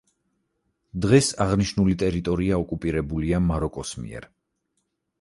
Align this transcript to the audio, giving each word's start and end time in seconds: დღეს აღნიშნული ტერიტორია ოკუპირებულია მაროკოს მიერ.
დღეს 1.05 1.29
აღნიშნული 1.45 1.95
ტერიტორია 2.05 2.59
ოკუპირებულია 2.65 3.45
მაროკოს 3.53 3.97
მიერ. 4.03 4.31